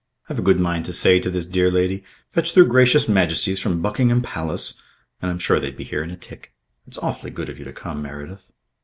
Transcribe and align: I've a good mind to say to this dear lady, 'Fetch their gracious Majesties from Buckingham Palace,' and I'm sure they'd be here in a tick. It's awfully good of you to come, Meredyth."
I've 0.27 0.39
a 0.39 0.41
good 0.41 0.59
mind 0.59 0.85
to 0.85 0.93
say 0.93 1.19
to 1.19 1.29
this 1.29 1.45
dear 1.45 1.69
lady, 1.69 2.03
'Fetch 2.31 2.55
their 2.55 2.65
gracious 2.65 3.07
Majesties 3.07 3.59
from 3.59 3.83
Buckingham 3.83 4.23
Palace,' 4.23 4.81
and 5.21 5.29
I'm 5.29 5.37
sure 5.37 5.59
they'd 5.59 5.77
be 5.77 5.83
here 5.83 6.01
in 6.01 6.09
a 6.09 6.17
tick. 6.17 6.55
It's 6.87 6.97
awfully 6.97 7.29
good 7.29 7.49
of 7.49 7.59
you 7.59 7.65
to 7.65 7.71
come, 7.71 8.01
Meredyth." 8.01 8.49